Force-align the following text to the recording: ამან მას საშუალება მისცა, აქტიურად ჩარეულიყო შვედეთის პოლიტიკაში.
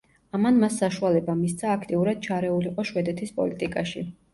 ამან 0.37 0.55
მას 0.63 0.79
საშუალება 0.83 1.37
მისცა, 1.43 1.69
აქტიურად 1.75 2.25
ჩარეულიყო 2.31 2.91
შვედეთის 2.93 3.41
პოლიტიკაში. 3.41 4.09